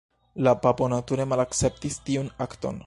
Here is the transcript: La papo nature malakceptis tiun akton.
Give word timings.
La 0.47 0.53
papo 0.63 0.87
nature 0.95 1.29
malakceptis 1.35 2.03
tiun 2.09 2.35
akton. 2.49 2.79